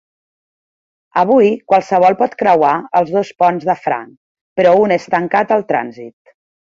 [1.23, 4.15] Avui qualsevol pot creuar els dos ponts de franc,
[4.61, 6.33] però un és tancat al trànsit.